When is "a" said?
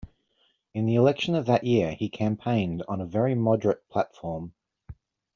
3.01-3.05